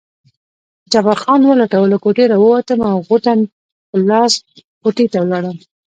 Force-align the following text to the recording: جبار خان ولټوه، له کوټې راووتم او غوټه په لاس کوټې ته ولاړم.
جبار 0.91 1.17
خان 1.23 1.41
ولټوه، 1.45 1.87
له 1.91 1.97
کوټې 2.03 2.25
راووتم 2.31 2.79
او 2.91 2.97
غوټه 3.07 3.33
په 3.89 3.95
لاس 4.09 4.33
کوټې 4.83 5.05
ته 5.11 5.17
ولاړم. 5.23 5.57